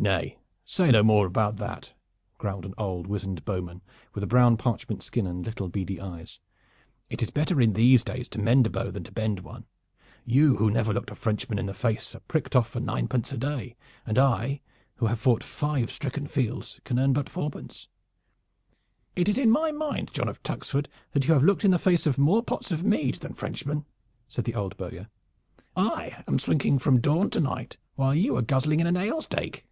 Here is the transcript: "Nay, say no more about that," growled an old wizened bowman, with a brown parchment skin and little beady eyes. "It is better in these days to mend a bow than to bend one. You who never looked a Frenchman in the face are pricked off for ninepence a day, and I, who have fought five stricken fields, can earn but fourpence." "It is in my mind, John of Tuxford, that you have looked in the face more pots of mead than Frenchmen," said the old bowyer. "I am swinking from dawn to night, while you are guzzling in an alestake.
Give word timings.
"Nay, 0.00 0.38
say 0.64 0.92
no 0.92 1.02
more 1.02 1.26
about 1.26 1.56
that," 1.56 1.92
growled 2.38 2.64
an 2.64 2.72
old 2.78 3.08
wizened 3.08 3.44
bowman, 3.44 3.82
with 4.14 4.22
a 4.22 4.28
brown 4.28 4.56
parchment 4.56 5.02
skin 5.02 5.26
and 5.26 5.44
little 5.44 5.68
beady 5.68 6.00
eyes. 6.00 6.38
"It 7.10 7.20
is 7.20 7.30
better 7.32 7.60
in 7.60 7.72
these 7.72 8.04
days 8.04 8.28
to 8.28 8.38
mend 8.38 8.68
a 8.68 8.70
bow 8.70 8.92
than 8.92 9.02
to 9.02 9.10
bend 9.10 9.40
one. 9.40 9.66
You 10.24 10.58
who 10.58 10.70
never 10.70 10.92
looked 10.92 11.10
a 11.10 11.16
Frenchman 11.16 11.58
in 11.58 11.66
the 11.66 11.74
face 11.74 12.14
are 12.14 12.20
pricked 12.28 12.54
off 12.54 12.68
for 12.68 12.78
ninepence 12.78 13.32
a 13.32 13.36
day, 13.36 13.74
and 14.06 14.18
I, 14.20 14.60
who 14.98 15.06
have 15.06 15.18
fought 15.18 15.42
five 15.42 15.90
stricken 15.90 16.28
fields, 16.28 16.80
can 16.84 16.96
earn 17.00 17.12
but 17.12 17.28
fourpence." 17.28 17.88
"It 19.16 19.28
is 19.28 19.36
in 19.36 19.50
my 19.50 19.72
mind, 19.72 20.12
John 20.12 20.28
of 20.28 20.40
Tuxford, 20.44 20.88
that 21.10 21.26
you 21.26 21.34
have 21.34 21.42
looked 21.42 21.64
in 21.64 21.72
the 21.72 21.76
face 21.78 22.06
more 22.16 22.44
pots 22.44 22.70
of 22.70 22.84
mead 22.84 23.16
than 23.16 23.34
Frenchmen," 23.34 23.84
said 24.28 24.44
the 24.44 24.54
old 24.54 24.76
bowyer. 24.76 25.08
"I 25.74 26.22
am 26.28 26.38
swinking 26.38 26.78
from 26.78 27.00
dawn 27.00 27.30
to 27.30 27.40
night, 27.40 27.78
while 27.96 28.14
you 28.14 28.36
are 28.36 28.42
guzzling 28.42 28.78
in 28.78 28.86
an 28.86 28.96
alestake. 28.96 29.64